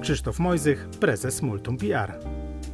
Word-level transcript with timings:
Krzysztof 0.00 0.38
Mojzych, 0.38 0.88
prezes 1.00 1.42
Multum 1.42 1.76
PR. 1.76 2.12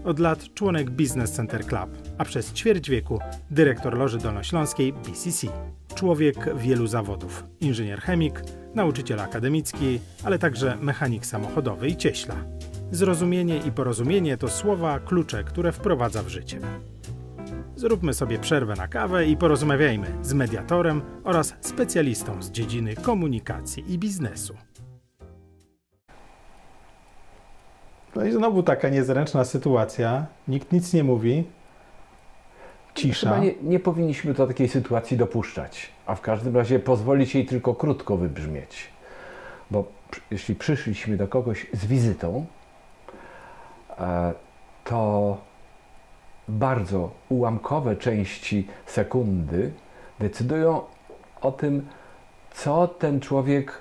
Od 0.05 0.19
lat 0.19 0.55
członek 0.55 0.90
Business 0.90 1.33
Center 1.33 1.67
Club, 1.67 1.91
a 2.19 2.25
przez 2.25 2.52
ćwierć 2.52 2.91
wieku 2.91 3.19
dyrektor 3.51 3.99
Loży 3.99 4.18
Dolnośląskiej 4.18 4.92
BCC. 4.92 5.46
Człowiek 5.94 6.56
wielu 6.56 6.86
zawodów. 6.86 7.44
Inżynier 7.60 8.00
chemik, 8.00 8.42
nauczyciel 8.74 9.20
akademicki, 9.20 10.00
ale 10.24 10.38
także 10.38 10.76
mechanik 10.80 11.26
samochodowy 11.26 11.88
i 11.88 11.96
cieśla. 11.96 12.34
Zrozumienie 12.91 13.58
i 13.58 13.72
porozumienie 13.72 14.36
to 14.36 14.48
słowa 14.48 15.00
klucze, 15.00 15.45
które 15.45 15.72
wprowadza 15.72 16.22
w 16.22 16.29
życie. 16.29 16.61
Zróbmy 17.77 18.14
sobie 18.14 18.38
przerwę 18.38 18.74
na 18.74 18.88
kawę 18.88 19.27
i 19.27 19.36
porozmawiajmy 19.36 20.06
z 20.22 20.32
mediatorem 20.32 21.02
oraz 21.24 21.54
specjalistą 21.61 22.43
z 22.43 22.50
dziedziny 22.50 22.96
komunikacji 22.96 23.93
i 23.93 23.98
biznesu. 23.98 24.56
No 28.16 28.25
i 28.25 28.33
znowu 28.33 28.62
taka 28.62 28.88
niezręczna 28.88 29.45
sytuacja. 29.45 30.27
Nikt 30.48 30.73
nic 30.73 30.93
nie 30.93 31.05
mówi. 31.05 31.45
Cisza. 32.95 33.29
Chyba 33.29 33.45
nie, 33.45 33.55
nie 33.62 33.80
powinniśmy 33.80 34.34
do 34.34 34.47
takiej 34.47 34.69
sytuacji 34.69 35.16
dopuszczać, 35.16 35.91
a 36.07 36.15
w 36.15 36.21
każdym 36.21 36.57
razie 36.57 36.79
pozwolić 36.79 37.34
jej 37.34 37.47
tylko 37.47 37.74
krótko 37.74 38.16
wybrzmieć. 38.16 38.91
Bo 39.71 39.84
jeśli 40.30 40.55
przyszliśmy 40.55 41.16
do 41.16 41.29
kogoś 41.29 41.66
z 41.73 41.87
wizytą, 41.87 42.47
e, 43.98 44.33
to 44.85 45.37
bardzo 46.48 47.10
ułamkowe 47.29 47.96
części 47.96 48.69
sekundy 48.87 49.73
decydują 50.19 50.80
o 51.41 51.52
tym, 51.52 51.87
co 52.55 52.88
ten 52.88 53.21
człowiek 53.21 53.73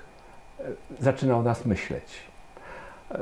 e, 0.60 0.64
zaczynał 1.00 1.42
nas 1.42 1.66
myśleć. 1.66 2.26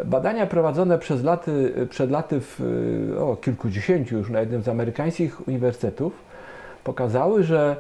Badania 0.05 0.47
prowadzone 0.47 0.99
przez 0.99 1.23
laty, 1.23 1.87
przed 1.91 2.11
laty 2.11 2.41
w 2.41 2.61
o, 3.21 3.37
kilkudziesięciu 3.37 4.17
już 4.17 4.31
na 4.31 4.41
jednym 4.41 4.63
z 4.63 4.69
amerykańskich 4.69 5.49
uniwersytetów 5.49 6.13
pokazały, 6.85 7.43
że 7.43 7.77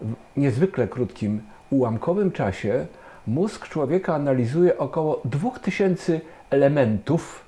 w 0.00 0.14
niezwykle 0.36 0.88
krótkim, 0.88 1.42
ułamkowym 1.70 2.32
czasie 2.32 2.86
mózg 3.26 3.68
człowieka 3.68 4.14
analizuje 4.14 4.78
około 4.78 5.20
2000 5.24 6.20
elementów 6.50 7.44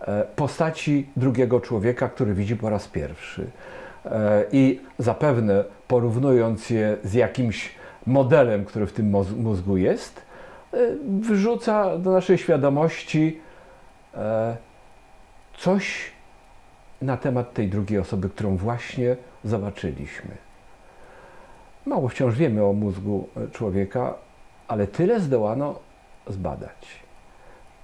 e, 0.00 0.24
postaci 0.36 1.08
drugiego 1.16 1.60
człowieka, 1.60 2.08
który 2.08 2.34
widzi 2.34 2.56
po 2.56 2.70
raz 2.70 2.88
pierwszy. 2.88 3.46
E, 4.04 4.44
I 4.52 4.80
zapewne 4.98 5.64
porównując 5.88 6.70
je 6.70 6.96
z 7.04 7.14
jakimś 7.14 7.74
modelem, 8.06 8.64
który 8.64 8.86
w 8.86 8.92
tym 8.92 9.16
mózgu 9.36 9.76
jest, 9.76 10.23
wrzuca 11.20 11.98
do 11.98 12.12
naszej 12.12 12.38
świadomości 12.38 13.40
coś 15.58 16.12
na 17.02 17.16
temat 17.16 17.52
tej 17.52 17.68
drugiej 17.68 17.98
osoby, 17.98 18.30
którą 18.30 18.56
właśnie 18.56 19.16
zobaczyliśmy. 19.44 20.30
Mało 21.86 22.08
wciąż 22.08 22.34
wiemy 22.34 22.64
o 22.64 22.72
mózgu 22.72 23.28
człowieka, 23.52 24.14
ale 24.68 24.86
tyle 24.86 25.20
zdołano 25.20 25.78
zbadać. 26.26 26.86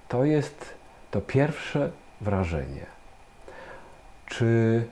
To 0.07 0.25
jest 0.25 0.73
to 1.11 1.21
pierwsze 1.21 1.91
wrażenie. 2.21 2.85
Czy 4.25 4.83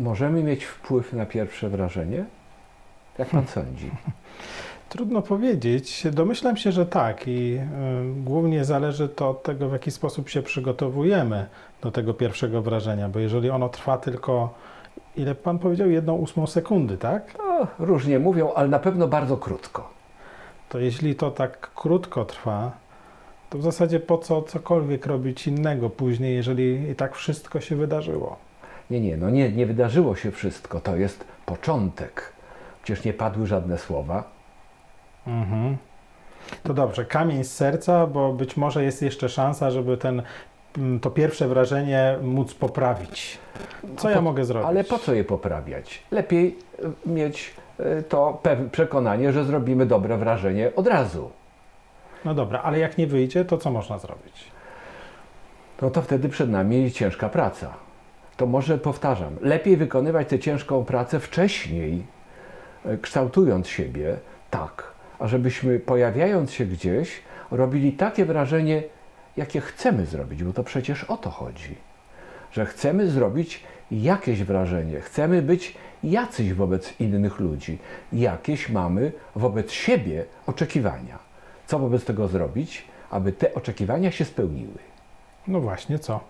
możemy 0.00 0.42
mieć 0.42 0.64
wpływ 0.64 1.12
na 1.12 1.26
pierwsze 1.26 1.68
wrażenie? 1.68 2.24
Jak 3.18 3.28
pan 3.28 3.46
sądzi? 3.56 3.90
Trudno 4.94 5.22
powiedzieć. 5.22 6.06
Domyślam 6.12 6.56
się, 6.56 6.72
że 6.72 6.86
tak 6.86 7.28
i 7.28 7.58
y, 7.58 8.22
głównie 8.24 8.64
zależy 8.64 9.08
to 9.08 9.30
od 9.30 9.42
tego, 9.42 9.68
w 9.68 9.72
jaki 9.72 9.90
sposób 9.90 10.28
się 10.28 10.42
przygotowujemy 10.42 11.46
do 11.82 11.90
tego 11.90 12.14
pierwszego 12.14 12.62
wrażenia, 12.62 13.08
bo 13.08 13.18
jeżeli 13.18 13.50
ono 13.50 13.68
trwa 13.68 13.98
tylko, 13.98 14.54
ile 15.16 15.34
pan 15.34 15.58
powiedział, 15.58 15.90
jedną 15.90 16.14
ósmą 16.14 16.46
sekundy, 16.46 16.96
tak? 16.96 17.34
No, 17.38 17.66
różnie 17.78 18.18
mówią, 18.18 18.52
ale 18.54 18.68
na 18.68 18.78
pewno 18.78 19.08
bardzo 19.08 19.36
krótko. 19.36 19.90
To 20.68 20.78
jeśli 20.78 21.14
to 21.14 21.30
tak 21.30 21.70
krótko 21.74 22.24
trwa, 22.24 22.72
to 23.50 23.58
w 23.58 23.62
zasadzie 23.62 24.00
po 24.00 24.18
co 24.18 24.42
cokolwiek 24.42 25.06
robić 25.06 25.46
innego 25.46 25.90
później, 25.90 26.34
jeżeli 26.34 26.90
i 26.90 26.94
tak 26.94 27.14
wszystko 27.14 27.60
się 27.60 27.76
wydarzyło? 27.76 28.36
Nie, 28.90 29.00
nie, 29.00 29.16
no 29.16 29.30
nie, 29.30 29.52
nie 29.52 29.66
wydarzyło 29.66 30.16
się 30.16 30.30
wszystko. 30.30 30.80
To 30.80 30.96
jest 30.96 31.24
początek. 31.46 32.32
Przecież 32.82 33.04
nie 33.04 33.12
padły 33.12 33.46
żadne 33.46 33.78
słowa. 33.78 34.33
Mhm. 35.26 35.76
To 36.62 36.74
dobrze, 36.74 37.04
kamień 37.04 37.44
z 37.44 37.52
serca, 37.52 38.06
bo 38.06 38.32
być 38.32 38.56
może 38.56 38.84
jest 38.84 39.02
jeszcze 39.02 39.28
szansa, 39.28 39.70
żeby 39.70 39.96
ten, 39.96 40.22
mm, 40.78 41.00
to 41.00 41.10
pierwsze 41.10 41.48
wrażenie 41.48 42.18
móc 42.22 42.54
poprawić. 42.54 43.38
Co 43.96 44.02
po, 44.02 44.10
ja 44.10 44.20
mogę 44.20 44.44
zrobić? 44.44 44.68
Ale 44.68 44.84
po 44.84 44.98
co 44.98 45.14
je 45.14 45.24
poprawiać? 45.24 46.02
Lepiej 46.10 46.58
e, 47.06 47.10
mieć 47.10 47.54
e, 47.78 48.02
to 48.02 48.42
przekonanie, 48.72 49.32
że 49.32 49.44
zrobimy 49.44 49.86
dobre 49.86 50.16
wrażenie 50.16 50.72
od 50.76 50.86
razu. 50.86 51.30
No 52.24 52.34
dobra, 52.34 52.62
ale 52.62 52.78
jak 52.78 52.98
nie 52.98 53.06
wyjdzie, 53.06 53.44
to 53.44 53.58
co 53.58 53.70
można 53.70 53.98
zrobić? 53.98 54.44
No 55.82 55.90
to 55.90 56.02
wtedy 56.02 56.28
przed 56.28 56.50
nami 56.50 56.92
ciężka 56.92 57.28
praca. 57.28 57.74
To 58.36 58.46
może 58.46 58.78
powtarzam, 58.78 59.36
lepiej 59.40 59.76
wykonywać 59.76 60.28
tę 60.28 60.38
ciężką 60.38 60.84
pracę 60.84 61.20
wcześniej, 61.20 62.06
e, 62.84 62.96
kształtując 62.96 63.68
siebie 63.68 64.16
tak, 64.50 64.83
ażebyśmy 65.18 65.78
pojawiając 65.78 66.52
się 66.52 66.66
gdzieś, 66.66 67.22
robili 67.50 67.92
takie 67.92 68.24
wrażenie, 68.24 68.82
jakie 69.36 69.60
chcemy 69.60 70.06
zrobić, 70.06 70.44
bo 70.44 70.52
to 70.52 70.64
przecież 70.64 71.04
o 71.04 71.16
to 71.16 71.30
chodzi. 71.30 71.74
Że 72.52 72.66
chcemy 72.66 73.10
zrobić 73.10 73.64
jakieś 73.90 74.44
wrażenie, 74.44 75.00
chcemy 75.00 75.42
być 75.42 75.74
jacyś 76.02 76.52
wobec 76.52 77.00
innych 77.00 77.40
ludzi, 77.40 77.78
jakieś 78.12 78.68
mamy 78.68 79.12
wobec 79.36 79.72
siebie 79.72 80.24
oczekiwania. 80.46 81.18
Co 81.66 81.78
wobec 81.78 82.04
tego 82.04 82.28
zrobić, 82.28 82.84
aby 83.10 83.32
te 83.32 83.54
oczekiwania 83.54 84.10
się 84.10 84.24
spełniły? 84.24 84.78
No 85.46 85.60
właśnie, 85.60 85.98
co? 85.98 86.20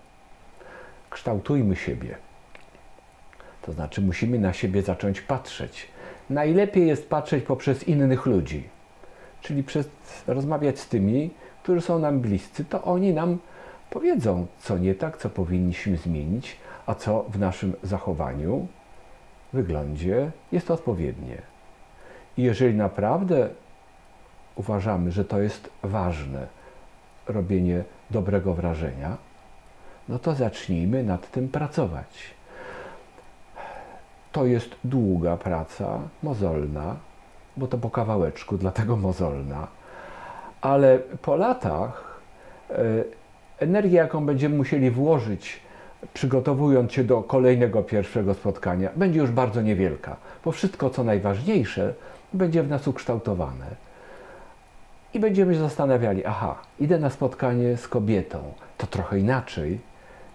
Kształtujmy 1.09 1.75
siebie. 1.75 2.17
To 3.61 3.73
znaczy, 3.73 4.01
musimy 4.01 4.39
na 4.39 4.53
siebie 4.53 4.81
zacząć 4.81 5.21
patrzeć. 5.21 5.87
Najlepiej 6.29 6.87
jest 6.87 7.09
patrzeć 7.09 7.43
poprzez 7.43 7.87
innych 7.87 8.25
ludzi 8.25 8.74
czyli 9.45 9.63
przez, 9.63 9.89
rozmawiać 10.27 10.79
z 10.79 10.87
tymi, 10.87 11.29
którzy 11.63 11.81
są 11.81 11.99
nam 11.99 12.19
bliscy, 12.19 12.65
to 12.65 12.83
oni 12.83 13.13
nam 13.13 13.37
powiedzą, 13.89 14.45
co 14.59 14.77
nie 14.77 14.95
tak, 14.95 15.17
co 15.17 15.29
powinniśmy 15.29 15.97
zmienić, 15.97 16.57
a 16.85 16.95
co 16.95 17.25
w 17.29 17.39
naszym 17.39 17.73
zachowaniu, 17.83 18.67
wyglądzie 19.53 20.31
jest 20.51 20.71
odpowiednie. 20.71 21.41
I 22.37 22.43
jeżeli 22.43 22.77
naprawdę 22.77 23.49
uważamy, 24.55 25.11
że 25.11 25.25
to 25.25 25.39
jest 25.39 25.69
ważne, 25.83 26.47
robienie 27.27 27.83
dobrego 28.11 28.53
wrażenia, 28.53 29.17
no 30.09 30.19
to 30.19 30.35
zacznijmy 30.35 31.03
nad 31.03 31.31
tym 31.31 31.49
pracować. 31.49 32.33
To 34.31 34.45
jest 34.45 34.69
długa 34.83 35.37
praca, 35.37 35.99
mozolna, 36.23 36.95
bo 37.57 37.67
to 37.67 37.77
po 37.77 37.89
kawałeczku, 37.89 38.57
dlatego 38.63 38.95
mozolna. 38.95 39.67
Ale 40.61 40.99
po 41.21 41.35
latach 41.35 42.21
e, 42.69 42.75
energia, 43.59 44.03
jaką 44.03 44.25
będziemy 44.25 44.57
musieli 44.57 44.91
włożyć, 44.91 45.59
przygotowując 46.13 46.91
się 46.91 47.03
do 47.03 47.23
kolejnego 47.23 47.83
pierwszego 47.83 48.33
spotkania, 48.33 48.89
będzie 48.95 49.19
już 49.19 49.31
bardzo 49.31 49.61
niewielka, 49.61 50.15
bo 50.45 50.51
wszystko, 50.51 50.89
co 50.89 51.03
najważniejsze, 51.03 51.93
będzie 52.33 52.63
w 52.63 52.69
nas 52.69 52.87
ukształtowane. 52.87 53.65
I 55.13 55.19
będziemy 55.19 55.53
się 55.53 55.59
zastanawiali, 55.59 56.25
aha, 56.25 56.55
idę 56.79 56.99
na 56.99 57.09
spotkanie 57.09 57.77
z 57.77 57.87
kobietą, 57.87 58.53
to 58.77 58.87
trochę 58.87 59.19
inaczej 59.19 59.79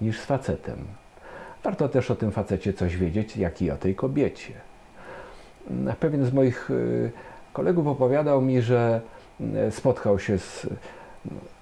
niż 0.01 0.21
z 0.21 0.25
facetem. 0.25 0.77
Warto 1.65 1.89
też 1.89 2.11
o 2.11 2.17
tym 2.17 2.31
facecie 2.31 2.73
coś 2.73 2.97
wiedzieć, 2.97 3.37
jak 3.37 3.63
i 3.63 3.71
o 3.71 3.77
tej 3.77 3.95
kobiecie. 3.95 4.53
Pewien 6.01 6.25
z 6.25 6.33
moich 6.33 6.71
y, 6.71 7.11
kolegów 7.53 7.87
opowiadał 7.87 8.43
mi, 8.43 8.63
że 8.63 9.01
y, 9.41 9.71
spotkał 9.71 10.19
się 10.19 10.39
z 10.39 10.67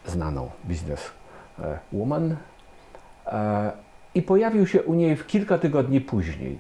znaną 0.06 0.50
biznes 0.64 1.10
e, 1.58 1.78
e, 3.26 3.72
i 4.14 4.22
pojawił 4.22 4.66
się 4.66 4.82
u 4.82 4.94
niej 4.94 5.16
w 5.16 5.26
kilka 5.26 5.58
tygodni 5.58 6.00
później. 6.00 6.58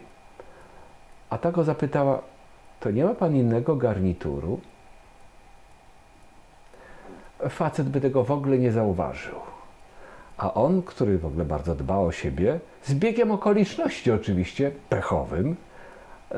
A 1.30 1.38
ta 1.38 1.52
go 1.52 1.64
zapytała, 1.64 2.22
to 2.80 2.90
nie 2.90 3.04
ma 3.04 3.14
pan 3.14 3.36
innego 3.36 3.76
garnituru? 3.76 4.60
Facet 7.48 7.88
by 7.88 8.00
tego 8.00 8.24
w 8.24 8.30
ogóle 8.30 8.58
nie 8.58 8.72
zauważył. 8.72 9.34
A 10.38 10.54
on, 10.54 10.82
który 10.82 11.18
w 11.18 11.26
ogóle 11.26 11.44
bardzo 11.44 11.74
dba 11.74 11.96
o 11.96 12.12
siebie, 12.12 12.60
z 12.84 12.94
biegiem 12.94 13.30
okoliczności 13.30 14.10
oczywiście, 14.10 14.70
pechowym, 14.88 15.56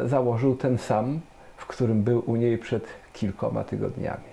założył 0.05 0.57
ten 0.57 0.79
sam, 0.79 1.21
w 1.57 1.67
którym 1.67 2.03
był 2.03 2.23
u 2.31 2.37
niej 2.37 2.59
przed 2.59 2.87
kilkoma 3.13 3.65
tygodniami. 3.65 4.31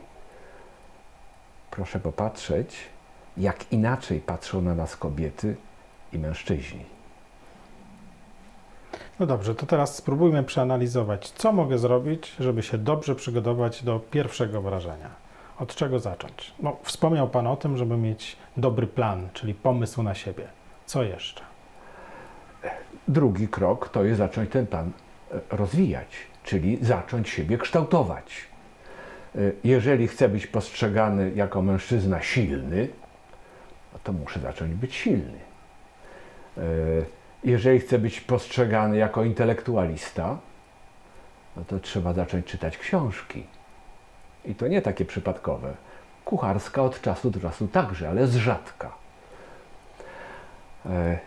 Proszę 1.71 1.99
popatrzeć, 1.99 2.75
jak 3.37 3.71
inaczej 3.71 4.19
patrzą 4.19 4.61
na 4.61 4.75
nas 4.75 4.95
kobiety 4.95 5.55
i 6.13 6.19
mężczyźni. 6.19 6.85
No 9.19 9.25
dobrze, 9.25 9.55
to 9.55 9.65
teraz 9.65 9.95
spróbujmy 9.95 10.43
przeanalizować, 10.43 11.29
co 11.29 11.51
mogę 11.51 11.77
zrobić, 11.77 12.35
żeby 12.39 12.63
się 12.63 12.77
dobrze 12.77 13.15
przygotować 13.15 13.83
do 13.83 13.99
pierwszego 13.99 14.61
wrażenia. 14.61 15.09
Od 15.59 15.75
czego 15.75 15.99
zacząć? 15.99 16.53
No, 16.59 16.77
wspomniał 16.83 17.29
Pan 17.29 17.47
o 17.47 17.55
tym, 17.55 17.77
żeby 17.77 17.97
mieć 17.97 18.37
dobry 18.57 18.87
plan, 18.87 19.29
czyli 19.33 19.53
pomysł 19.53 20.03
na 20.03 20.15
siebie. 20.15 20.47
Co 20.85 21.03
jeszcze? 21.03 21.41
Drugi 23.07 23.47
krok 23.47 23.89
to 23.89 24.03
jest 24.03 24.17
zacząć 24.17 24.49
ten 24.49 24.67
plan 24.67 24.91
rozwijać, 25.49 26.07
czyli 26.43 26.77
zacząć 26.81 27.29
siebie 27.29 27.57
kształtować. 27.57 28.47
E, 29.35 29.39
Jeżeli 29.63 30.07
chcę 30.07 30.29
być 30.29 30.47
postrzegany 30.47 31.31
jako 31.35 31.61
mężczyzna 31.61 32.21
silny, 32.21 32.87
no 33.93 33.99
to 34.03 34.13
muszę 34.13 34.39
zacząć 34.39 34.73
być 34.73 34.95
silny. 34.95 35.39
E, 36.57 36.61
Jeżeli 37.43 37.79
chcę 37.79 37.99
być 37.99 38.21
postrzegany 38.21 38.97
jako 38.97 39.23
intelektualista, 39.23 40.37
no 41.55 41.63
to 41.67 41.79
trzeba 41.79 42.13
zacząć 42.13 42.45
czytać 42.45 42.77
książki. 42.77 43.43
I 44.45 44.55
to 44.55 44.67
nie 44.67 44.81
takie 44.81 45.05
przypadkowe. 45.05 45.73
Kucharska 46.25 46.81
od 46.83 47.01
czasu 47.01 47.31
do 47.31 47.39
czasu 47.39 47.67
także, 47.67 48.09
ale 48.09 48.27
z 48.27 48.35
rzadka. 48.35 48.91
E, 50.85 51.17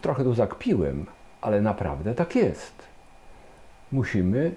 Trochę 0.00 0.24
tu 0.24 0.34
zakpiłem, 0.34 1.06
ale 1.40 1.60
naprawdę 1.60 2.14
tak 2.14 2.36
jest. 2.36 2.89
Musimy 3.92 4.52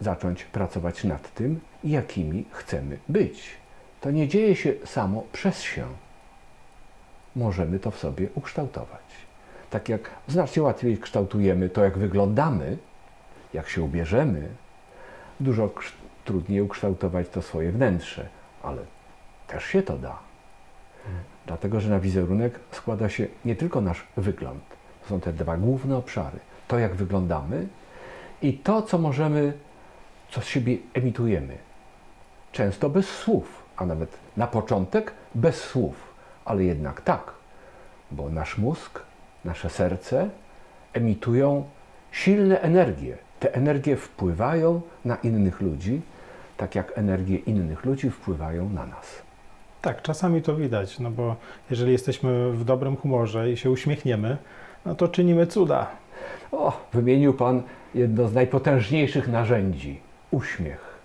zacząć 0.00 0.44
pracować 0.44 1.04
nad 1.04 1.34
tym, 1.34 1.60
jakimi 1.84 2.44
chcemy 2.50 2.98
być. 3.08 3.50
To 4.00 4.10
nie 4.10 4.28
dzieje 4.28 4.56
się 4.56 4.72
samo 4.84 5.24
przez 5.32 5.62
się. 5.62 5.86
Możemy 7.36 7.78
to 7.78 7.90
w 7.90 7.98
sobie 7.98 8.28
ukształtować. 8.34 9.02
Tak 9.70 9.88
jak 9.88 10.10
znacznie 10.28 10.62
łatwiej 10.62 10.98
kształtujemy 10.98 11.68
to, 11.68 11.84
jak 11.84 11.98
wyglądamy, 11.98 12.76
jak 13.54 13.68
się 13.68 13.82
ubierzemy, 13.82 14.48
dużo 15.40 15.70
trudniej 16.24 16.60
ukształtować 16.60 17.28
to 17.28 17.42
swoje 17.42 17.72
wnętrze, 17.72 18.28
ale 18.62 18.82
też 19.46 19.64
się 19.64 19.82
to 19.82 19.98
da. 19.98 20.18
Dlatego, 21.46 21.80
że 21.80 21.90
na 21.90 22.00
wizerunek 22.00 22.60
składa 22.72 23.08
się 23.08 23.26
nie 23.44 23.56
tylko 23.56 23.80
nasz 23.80 24.06
wygląd. 24.16 24.62
To 25.02 25.08
są 25.08 25.20
te 25.20 25.32
dwa 25.32 25.56
główne 25.56 25.96
obszary. 25.96 26.38
To, 26.68 26.78
jak 26.78 26.94
wyglądamy 26.94 27.66
i 28.42 28.52
to, 28.52 28.82
co 28.82 28.98
możemy, 28.98 29.52
co 30.30 30.40
z 30.40 30.44
siebie 30.44 30.76
emitujemy. 30.94 31.58
Często 32.52 32.90
bez 32.90 33.08
słów, 33.08 33.62
a 33.76 33.86
nawet 33.86 34.18
na 34.36 34.46
początek 34.46 35.12
bez 35.34 35.56
słów, 35.64 36.14
ale 36.44 36.64
jednak 36.64 37.00
tak, 37.00 37.32
bo 38.10 38.28
nasz 38.28 38.58
mózg, 38.58 39.02
nasze 39.44 39.70
serce 39.70 40.30
emitują 40.92 41.64
silne 42.10 42.60
energie. 42.60 43.18
Te 43.40 43.54
energie 43.54 43.96
wpływają 43.96 44.80
na 45.04 45.16
innych 45.16 45.60
ludzi, 45.60 46.00
tak 46.56 46.74
jak 46.74 46.98
energie 46.98 47.36
innych 47.36 47.84
ludzi 47.84 48.10
wpływają 48.10 48.68
na 48.68 48.86
nas. 48.86 49.22
Tak, 49.82 50.02
czasami 50.02 50.42
to 50.42 50.56
widać, 50.56 50.98
no 50.98 51.10
bo 51.10 51.36
jeżeli 51.70 51.92
jesteśmy 51.92 52.52
w 52.52 52.64
dobrym 52.64 52.96
humorze 52.96 53.50
i 53.52 53.56
się 53.56 53.70
uśmiechniemy, 53.70 54.36
no 54.86 54.94
to 54.94 55.08
czynimy 55.08 55.46
cuda. 55.46 55.86
O, 56.52 56.86
wymienił 56.92 57.34
Pan 57.34 57.62
jedno 57.94 58.28
z 58.28 58.34
najpotężniejszych 58.34 59.28
narzędzi 59.28 60.00
uśmiech. 60.30 60.98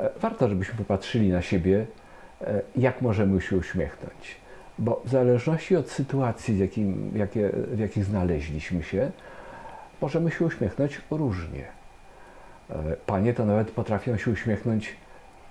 E, 0.00 0.10
Warto, 0.20 0.48
żebyśmy 0.48 0.74
popatrzyli 0.74 1.30
na 1.30 1.42
siebie, 1.42 1.86
e, 2.40 2.62
jak 2.76 3.02
możemy 3.02 3.40
się 3.40 3.56
uśmiechnąć, 3.56 4.36
bo 4.78 5.02
w 5.04 5.08
zależności 5.08 5.76
od 5.76 5.90
sytuacji, 5.90 6.54
w, 6.54 6.58
jakim, 6.58 7.12
jakie, 7.16 7.50
w 7.52 7.78
jakich 7.78 8.04
znaleźliśmy 8.04 8.82
się, 8.82 9.10
możemy 10.00 10.30
się 10.30 10.44
uśmiechnąć 10.44 11.00
różnie. 11.10 11.64
E, 12.70 12.96
Panie 13.06 13.34
to 13.34 13.46
nawet 13.46 13.70
potrafią 13.70 14.16
się 14.16 14.30
uśmiechnąć 14.30 14.96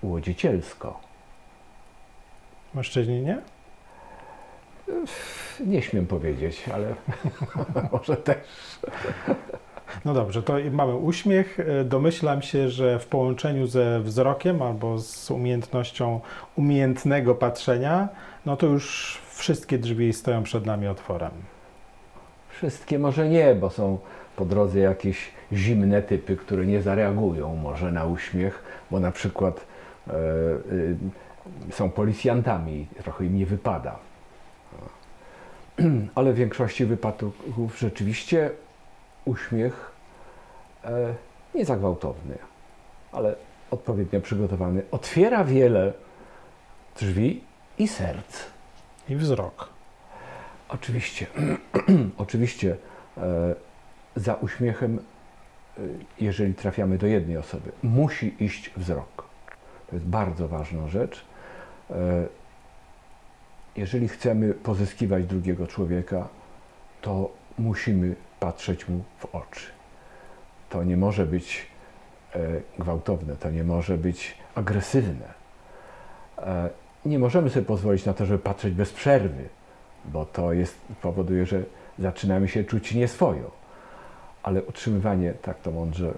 łodzicielsko. 0.04 1.00
Mężczyźni 2.74 3.22
nie? 3.22 3.42
Nie 5.60 5.82
śmiem 5.82 6.08
powiedzieć, 6.08 6.66
ale 6.74 6.96
może 7.92 8.18
też. 8.18 8.38
No 10.06 10.14
dobrze, 10.14 10.44
to 10.44 10.54
mamy 10.72 10.96
uśmiech. 10.96 11.60
E, 11.60 11.84
Domyślam 11.84 12.42
się, 12.42 12.70
że 12.70 13.00
w 13.00 13.06
połączeniu 13.06 13.68
ze 13.68 14.00
wzrokiem 14.00 14.62
albo 14.62 15.00
z 15.00 15.32
umiejętnością 15.32 16.20
umiejętnego 16.56 17.36
patrzenia, 17.36 18.10
no 18.46 18.58
to 18.58 18.68
już 18.68 19.18
wszystkie 19.30 19.78
drzwi 19.78 20.14
stoją 20.14 20.44
przed 20.44 20.66
nami 20.66 20.88
otworem. 20.88 21.32
Wszystkie 22.50 23.00
może 23.00 23.30
nie, 23.30 23.56
bo 23.56 23.70
są 23.70 23.98
po 24.36 24.46
drodze 24.46 24.80
jakieś 24.80 25.32
zimne 25.54 26.02
typy, 26.02 26.36
które 26.36 26.66
nie 26.66 26.82
zareagują 26.82 27.56
może 27.56 27.92
na 27.92 28.06
uśmiech, 28.06 28.64
bo 28.92 29.00
na 29.00 29.12
przykład 29.12 29.66
e, 30.08 30.14
y, 30.72 30.96
są 31.72 31.90
policjantami, 31.90 32.88
trochę 33.04 33.26
im 33.26 33.38
nie 33.38 33.46
wypada. 33.46 34.00
Ale 36.16 36.34
w 36.34 36.36
większości 36.36 36.86
wypadków 36.86 37.80
rzeczywiście 37.80 38.52
uśmiech 39.26 39.92
e, 40.84 41.14
nie 41.56 41.66
za 41.66 41.76
gwałtowny, 41.76 42.38
ale 43.12 43.36
odpowiednio 43.72 44.22
przygotowany 44.22 44.84
otwiera 44.92 45.44
wiele 45.44 45.94
drzwi 47.00 47.44
i 47.78 47.88
serc. 47.88 48.44
I 49.10 49.16
wzrok. 49.16 49.70
Oczywiście, 50.70 51.28
oczywiście 52.18 52.78
e, 53.18 53.56
za 54.16 54.34
uśmiechem, 54.34 55.00
e, 55.78 55.82
jeżeli 56.20 56.54
trafiamy 56.54 56.98
do 56.98 57.08
jednej 57.08 57.38
osoby, 57.38 57.72
musi 57.84 58.44
iść 58.44 58.72
wzrok. 58.78 59.24
To 59.90 59.96
jest 59.96 60.06
bardzo 60.08 60.48
ważna 60.48 60.88
rzecz. 60.88 61.26
Jeżeli 63.76 64.08
chcemy 64.08 64.54
pozyskiwać 64.54 65.26
drugiego 65.26 65.68
człowieka, 65.68 66.28
to 67.02 67.32
musimy 67.58 68.16
patrzeć 68.44 68.90
mu 68.90 69.04
w 69.18 69.36
oczy. 69.36 69.66
To 70.70 70.84
nie 70.84 70.98
może 70.98 71.26
być 71.26 71.68
e, 72.36 72.40
gwałtowne, 72.80 73.36
to 73.36 73.52
nie 73.52 73.64
może 73.64 73.98
być 73.98 74.38
agresywne. 74.56 75.34
E, 76.38 76.70
nie 77.06 77.20
możemy 77.20 77.50
sobie 77.50 77.66
pozwolić 77.66 78.06
na 78.06 78.14
to, 78.14 78.26
żeby 78.26 78.40
patrzeć 78.40 78.74
bez 78.74 78.94
przerwy, 78.94 79.50
bo 80.06 80.26
to 80.26 80.54
jest, 80.54 80.78
powoduje, 81.02 81.46
że 81.46 81.64
zaczynamy 82.00 82.48
się 82.48 82.64
czuć 82.64 82.94
nieswojo. 82.94 83.52
Ale 84.44 84.64
utrzymywanie, 84.64 85.34
tak 85.34 85.60
to 85.60 85.72
mądrze 85.72 86.14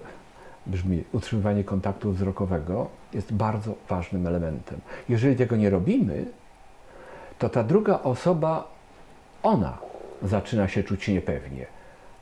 brzmi, 0.66 1.04
utrzymywanie 1.12 1.64
kontaktu 1.64 2.12
wzrokowego 2.12 2.88
jest 3.14 3.32
bardzo 3.32 3.74
ważnym 3.88 4.26
elementem. 4.26 4.80
Jeżeli 5.08 5.36
tego 5.36 5.56
nie 5.56 5.70
robimy, 5.70 6.24
to 7.38 7.48
ta 7.48 7.62
druga 7.62 8.02
osoba, 8.02 8.68
ona 9.42 9.78
zaczyna 10.22 10.68
się 10.68 10.82
czuć 10.82 11.08
niepewnie, 11.08 11.75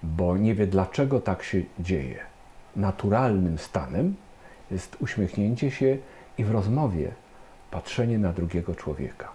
bo 0.05 0.37
nie 0.37 0.55
wie 0.55 0.67
dlaczego 0.67 1.21
tak 1.21 1.43
się 1.43 1.63
dzieje. 1.81 2.19
Naturalnym 2.77 3.59
stanem 3.59 4.15
jest 4.71 4.97
uśmiechnięcie 5.01 5.71
się 5.71 5.99
i 6.39 6.45
w 6.45 6.51
rozmowie 6.51 7.13
patrzenie 7.71 8.19
na 8.19 8.33
drugiego 8.33 8.75
człowieka. 8.75 9.29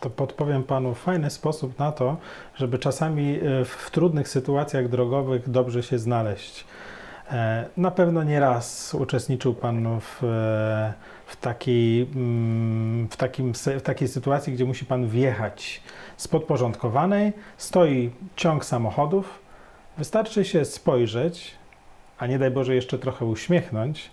To 0.00 0.10
podpowiem 0.10 0.62
panu 0.62 0.94
fajny 0.94 1.30
sposób 1.30 1.78
na 1.78 1.92
to, 1.92 2.16
żeby 2.56 2.78
czasami 2.78 3.34
e, 3.34 3.64
w 3.64 3.90
trudnych 3.90 4.28
sytuacjach 4.28 4.88
drogowych 4.88 5.50
dobrze 5.50 5.82
się 5.82 5.98
znaleźć. 5.98 6.64
E, 7.30 7.66
Na 7.76 7.90
pewno 7.90 8.22
nie 8.24 8.40
raz 8.40 8.94
uczestniczył 8.94 9.54
Pan 9.54 10.00
w, 10.00 10.24
e, 10.24 10.92
w, 11.26 11.36
takiej, 11.36 12.02
mm, 12.02 13.08
w, 13.08 13.16
takim, 13.16 13.54
w 13.54 13.82
takiej 13.82 14.08
sytuacji, 14.08 14.52
gdzie 14.52 14.64
musi 14.64 14.84
Pan 14.86 15.08
wjechać 15.08 15.82
z 16.16 16.28
podporządkowanej, 16.28 17.32
stoi 17.56 18.10
ciąg 18.36 18.64
samochodów, 18.64 19.49
wystarczy 20.00 20.44
się 20.44 20.64
spojrzeć, 20.64 21.54
a 22.18 22.26
nie 22.26 22.38
daj 22.38 22.50
Boże 22.50 22.74
jeszcze 22.74 22.98
trochę 22.98 23.24
uśmiechnąć, 23.24 24.10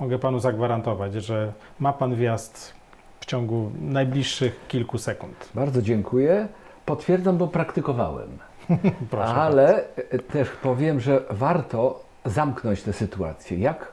mogę 0.00 0.18
Panu 0.18 0.40
zagwarantować, 0.40 1.14
że 1.14 1.52
ma 1.80 1.92
Pan 1.92 2.14
wjazd 2.14 2.74
w 3.20 3.26
ciągu 3.26 3.70
najbliższych 3.80 4.60
kilku 4.68 4.98
sekund. 4.98 5.48
Bardzo 5.54 5.82
dziękuję. 5.82 6.48
Potwierdzam, 6.86 7.38
bo 7.38 7.48
praktykowałem. 7.48 8.38
Proszę 9.10 9.34
Ale 9.34 9.84
e, 9.96 10.18
też 10.18 10.48
powiem, 10.48 11.00
że 11.00 11.20
warto 11.30 12.04
zamknąć 12.24 12.82
tę 12.82 12.92
sytuację. 12.92 13.58
Jak? 13.58 13.92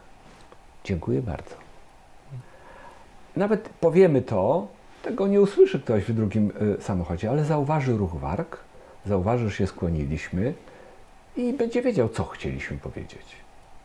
Dziękuję 0.84 1.22
bardzo. 1.22 1.56
Nawet 3.36 3.70
powiemy 3.70 4.22
to, 4.22 4.68
tego 5.04 5.28
nie 5.28 5.42
usłyszy 5.42 5.80
ktoś 5.80 6.04
w 6.04 6.14
drugim 6.14 6.52
y, 6.80 6.82
samochodzie, 6.82 7.30
ale 7.30 7.46
zauważy 7.46 7.98
ruch 7.98 8.16
warg, 8.16 8.58
zauważy, 9.06 9.50
że 9.50 9.56
się 9.56 9.68
skłoniliśmy 9.68 10.54
i 11.38 11.54
będzie 11.54 11.82
wiedział, 11.82 12.10
co 12.10 12.24
chcieliśmy 12.24 12.78
powiedzieć. 12.78 13.36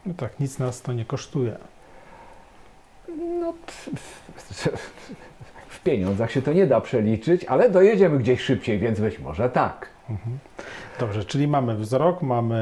No 0.06 0.14
tak, 0.14 0.40
nic 0.40 0.58
nas 0.58 0.82
to 0.82 0.92
nie 0.92 1.04
kosztuje. 1.04 1.56
No, 3.40 3.54
w 5.68 5.80
pieniądzach 5.80 6.30
się 6.30 6.42
to 6.42 6.52
nie 6.52 6.66
da 6.66 6.80
przeliczyć, 6.80 7.44
ale 7.44 7.70
dojedziemy 7.70 8.18
gdzieś 8.18 8.40
szybciej, 8.40 8.78
więc 8.78 9.00
być 9.00 9.18
może 9.18 9.50
tak. 9.50 9.88
Dobrze, 11.00 11.24
czyli 11.24 11.48
mamy 11.48 11.76
wzrok, 11.76 12.22
mamy 12.22 12.56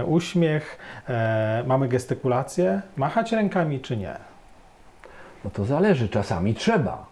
e, 0.00 0.04
uśmiech, 0.04 0.78
e, 1.08 1.64
mamy 1.66 1.88
gestykulację. 1.88 2.82
Machać 2.96 3.32
rękami 3.32 3.80
czy 3.80 3.96
nie? 3.96 4.16
No 5.44 5.50
to 5.50 5.64
zależy, 5.64 6.08
czasami 6.08 6.54
trzeba. 6.54 7.06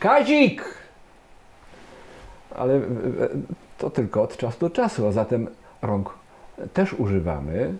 Kazik! 0.00 0.64
Ale 2.56 2.74
e, 2.74 2.78
e, 2.78 2.82
to 3.78 3.90
tylko 3.90 4.22
od 4.22 4.36
czasu 4.36 4.60
do 4.60 4.70
czasu, 4.70 5.06
a 5.06 5.12
zatem 5.12 5.48
rąk 5.82 6.14
też 6.72 6.92
używamy. 6.92 7.74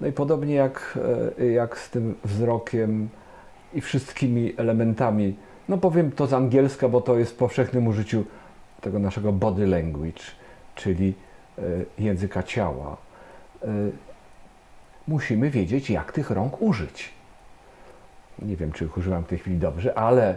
No 0.00 0.06
i 0.06 0.12
podobnie 0.12 0.54
jak, 0.54 0.98
e, 1.40 1.46
jak 1.46 1.78
z 1.78 1.90
tym 1.90 2.14
wzrokiem 2.24 3.08
i 3.74 3.80
wszystkimi 3.80 4.54
elementami, 4.56 5.36
no 5.68 5.78
powiem 5.78 6.12
to 6.12 6.26
z 6.26 6.32
angielska, 6.32 6.88
bo 6.88 7.00
to 7.00 7.18
jest 7.18 7.32
w 7.32 7.36
powszechnym 7.36 7.86
użyciu 7.86 8.24
tego 8.80 8.98
naszego 8.98 9.32
body 9.32 9.66
language, 9.66 10.22
czyli 10.74 11.14
e, 11.58 11.62
języka 11.98 12.42
ciała. 12.42 12.96
E, 13.62 13.68
Musimy 15.08 15.50
wiedzieć, 15.50 15.90
jak 15.90 16.12
tych 16.12 16.30
rąk 16.30 16.62
użyć. 16.62 17.12
Nie 18.42 18.56
wiem, 18.56 18.72
czy 18.72 18.84
ich 18.84 18.96
używam 18.96 19.24
w 19.24 19.26
tej 19.26 19.38
chwili 19.38 19.56
dobrze, 19.56 19.98
ale 19.98 20.36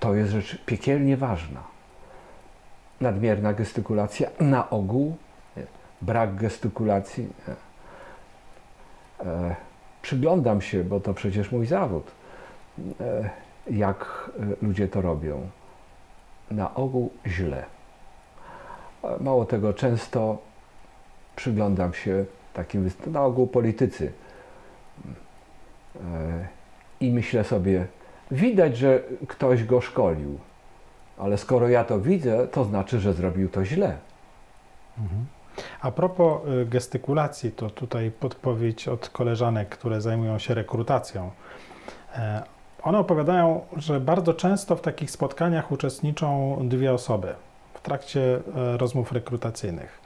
to 0.00 0.14
jest 0.14 0.32
rzecz 0.32 0.58
piekielnie 0.66 1.16
ważna. 1.16 1.62
Nadmierna 3.00 3.52
gestykulacja 3.52 4.30
na 4.40 4.70
ogół, 4.70 5.16
brak 6.02 6.34
gestykulacji. 6.34 7.28
E, 9.24 9.56
przyglądam 10.02 10.60
się, 10.60 10.84
bo 10.84 11.00
to 11.00 11.14
przecież 11.14 11.52
mój 11.52 11.66
zawód, 11.66 12.10
e, 13.00 13.30
jak 13.70 14.30
ludzie 14.62 14.88
to 14.88 15.00
robią. 15.00 15.48
Na 16.50 16.74
ogół 16.74 17.10
źle. 17.26 17.64
E, 19.04 19.22
Mało 19.22 19.44
tego, 19.44 19.72
często 19.74 20.38
przyglądam 21.36 21.94
się 21.94 22.24
takim, 22.54 22.88
wyst- 22.88 23.10
na 23.10 23.24
ogół 23.24 23.46
politycy 23.46 24.12
e, 25.96 26.00
i 27.00 27.10
myślę 27.12 27.44
sobie, 27.44 27.86
widać, 28.30 28.76
że 28.76 29.02
ktoś 29.28 29.64
go 29.64 29.80
szkolił, 29.80 30.38
ale 31.18 31.38
skoro 31.38 31.68
ja 31.68 31.84
to 31.84 32.00
widzę, 32.00 32.48
to 32.48 32.64
znaczy, 32.64 33.00
że 33.00 33.12
zrobił 33.12 33.48
to 33.48 33.64
źle. 33.64 33.98
A 35.80 35.90
propos 35.90 36.40
y, 36.48 36.66
gestykulacji, 36.66 37.52
to 37.52 37.70
tutaj 37.70 38.10
podpowiedź 38.10 38.88
od 38.88 39.08
koleżanek, 39.08 39.68
które 39.68 40.00
zajmują 40.00 40.38
się 40.38 40.54
rekrutacją. 40.54 41.30
E, 42.16 42.42
One 42.82 42.98
opowiadają, 42.98 43.60
że 43.76 44.00
bardzo 44.00 44.34
często 44.34 44.76
w 44.76 44.80
takich 44.80 45.10
spotkaniach 45.10 45.72
uczestniczą 45.72 46.58
dwie 46.68 46.92
osoby 46.92 47.34
w 47.74 47.80
trakcie 47.80 48.40
e, 48.56 48.76
rozmów 48.76 49.12
rekrutacyjnych. 49.12 50.00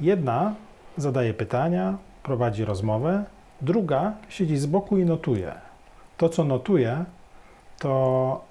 Jedna 0.00 0.54
zadaje 0.96 1.34
pytania, 1.34 1.96
prowadzi 2.22 2.64
rozmowę, 2.64 3.24
druga 3.60 4.12
siedzi 4.28 4.56
z 4.56 4.66
boku 4.66 4.98
i 4.98 5.04
notuje. 5.04 5.52
To, 6.16 6.28
co 6.28 6.44
notuje, 6.44 7.04
to 7.78 8.44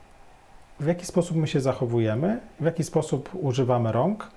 w 0.79 0.85
jaki 0.87 1.05
sposób 1.05 1.37
my 1.37 1.47
się 1.47 1.61
zachowujemy, 1.61 2.39
w 2.59 2.65
jaki 2.65 2.83
sposób 2.83 3.29
używamy 3.33 3.91
rąk, 3.91 4.31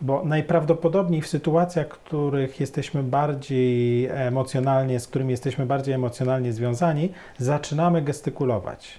bo 0.00 0.24
najprawdopodobniej 0.24 1.22
w 1.22 1.28
sytuacjach, 1.28 1.88
których 1.88 2.60
jesteśmy 2.60 3.02
bardziej 3.02 4.06
emocjonalnie, 4.06 5.00
z 5.00 5.08
którymi 5.08 5.30
jesteśmy 5.30 5.66
bardziej 5.66 5.94
emocjonalnie 5.94 6.52
związani, 6.52 7.12
zaczynamy 7.38 8.02
gestykulować. 8.02 8.98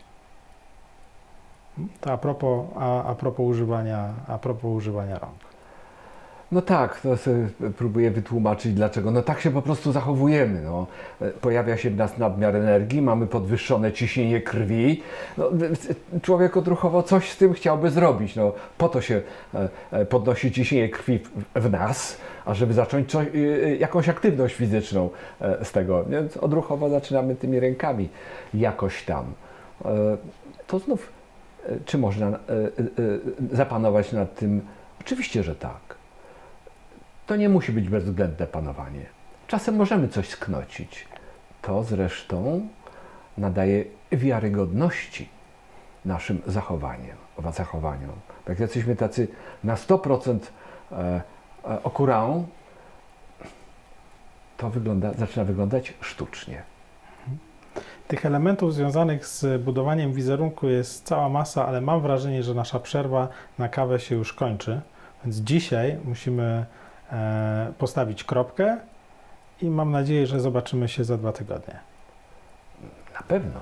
To 2.01 2.12
a 2.12 2.18
propos, 2.18 2.66
a, 2.75 3.04
a 3.04 3.16
propos, 3.16 3.46
używania, 3.46 4.13
a 4.27 4.38
propos 4.38 4.72
używania 4.77 5.20
rąk. 5.20 5.47
No 6.51 6.62
tak, 6.62 7.01
to 7.01 7.16
próbuję 7.77 8.12
wytłumaczyć 8.12 8.74
dlaczego. 8.74 9.12
No 9.12 9.22
tak 9.22 9.42
się 9.42 9.51
po 9.51 9.62
prostu 9.62 9.92
zachowujemy. 9.92 10.62
No. 10.62 10.88
Pojawia 11.42 11.77
się 11.77 11.89
w 11.89 11.98
nas 11.98 12.18
nadmiar 12.18 12.56
energii, 12.56 13.01
mamy 13.01 13.27
podwyższone 13.27 13.92
ciśnienie 13.92 14.42
krwi. 14.42 15.04
No, 15.38 15.50
człowiek 16.22 16.58
odruchowo 16.58 17.04
coś 17.04 17.32
z 17.32 17.38
tym 17.38 17.54
chciałby 17.54 17.89
zrobić. 17.89 18.36
No, 18.36 18.54
po 18.77 18.89
to 18.89 19.01
się 19.01 19.22
e, 19.54 19.70
e, 19.92 20.06
podnosi 20.06 20.51
ciśnienie 20.51 20.89
krwi 20.89 21.20
w, 21.56 21.72
nas, 21.72 22.18
ażeby 22.46 22.74
zacząć 22.74 23.12
coś, 23.12 23.27
e, 23.27 23.75
jakąś 23.75 24.10
aktywność 24.10 24.56
fizyczną 24.56 25.10
z 25.63 25.72
tego. 25.72 26.06
Więc 26.06 26.38
odruchowo 26.38 26.89
zaczynamy 26.89 27.36
tymi 27.36 27.60
rękami 27.60 28.10
jakoś 28.54 29.06
tam. 29.06 29.25
To 30.68 30.80
znów, 30.80 31.10
czy 31.86 31.98
można 31.98 32.39
zapanować 33.51 34.12
nad 34.12 34.36
tym? 34.36 34.62
Oczywiście, 35.01 35.44
że 35.44 35.56
tak. 35.56 35.87
To 37.27 37.36
nie 37.36 37.50
musi 37.50 37.72
być 37.72 37.89
bezwzględne 37.89 38.48
panowanie. 38.48 39.05
Czasem 39.48 39.75
możemy 39.75 40.07
coś 40.07 40.29
sknocić. 40.29 41.07
To 41.62 41.84
zresztą 41.84 42.67
nadaje 43.38 43.84
wiarygodności 44.12 45.29
naszym 46.05 46.41
zachowaniom, 46.46 47.17
zachowaniom. 47.53 48.12
Jak 48.48 48.60
jesteśmy 48.60 48.96
tacy 48.96 49.27
na 49.63 49.75
100% 49.75 50.39
e, 50.91 50.96
e, 51.65 51.84
okurałą, 51.84 52.48
to 54.57 54.69
wygląda, 54.69 55.13
zaczyna 55.13 55.46
wyglądać 55.46 55.93
sztucznie. 56.01 56.63
Tych 58.07 58.25
elementów 58.25 58.74
związanych 58.74 59.25
z 59.25 59.62
budowaniem 59.62 60.13
wizerunku 60.13 60.67
jest 60.67 61.05
cała 61.05 61.29
masa, 61.29 61.67
ale 61.67 61.81
mam 61.81 62.01
wrażenie, 62.01 62.43
że 62.43 62.53
nasza 62.53 62.79
przerwa 62.79 63.27
na 63.57 63.69
kawę 63.69 64.00
się 64.00 64.15
już 64.15 64.34
kończy. 64.34 64.81
Więc 65.24 65.36
dzisiaj 65.36 65.98
musimy 66.05 66.65
E, 67.12 67.74
postawić 67.78 68.24
kropkę 68.24 68.78
i 69.62 69.70
mam 69.70 69.92
nadzieję, 69.92 70.28
że 70.28 70.40
zobaczymy 70.40 70.88
się 70.88 71.04
za 71.04 71.18
dwa 71.18 71.32
tygodnie. 71.32 71.80
Na 73.14 73.22
pewno. 73.28 73.60